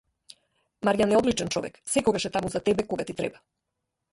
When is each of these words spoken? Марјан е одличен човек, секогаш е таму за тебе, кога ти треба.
Марјан 0.87 1.13
е 1.13 1.17
одличен 1.19 1.53
човек, 1.57 1.77
секогаш 1.97 2.25
е 2.31 2.33
таму 2.39 2.51
за 2.55 2.63
тебе, 2.71 2.87
кога 2.95 3.07
ти 3.11 3.17
треба. 3.21 3.45